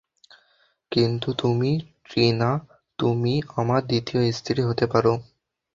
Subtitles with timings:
[0.91, 1.71] কিন্তু তুমি,
[2.05, 2.51] ট্রিনা,
[2.99, 5.13] তুমি আমার দ্বিতীয় স্ত্রী হতে পারো।